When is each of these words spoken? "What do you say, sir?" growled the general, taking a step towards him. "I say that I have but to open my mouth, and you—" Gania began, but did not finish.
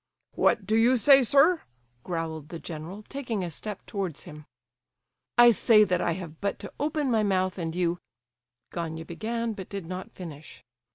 "What 0.33 0.65
do 0.65 0.75
you 0.75 0.97
say, 0.97 1.21
sir?" 1.21 1.61
growled 2.03 2.49
the 2.49 2.57
general, 2.57 3.03
taking 3.03 3.43
a 3.43 3.51
step 3.51 3.85
towards 3.85 4.23
him. 4.23 4.47
"I 5.37 5.51
say 5.51 5.83
that 5.83 6.01
I 6.01 6.13
have 6.13 6.41
but 6.41 6.57
to 6.57 6.73
open 6.79 7.11
my 7.11 7.21
mouth, 7.21 7.59
and 7.59 7.75
you—" 7.75 7.99
Gania 8.73 9.05
began, 9.05 9.53
but 9.53 9.69
did 9.69 9.85
not 9.85 10.11
finish. 10.11 10.63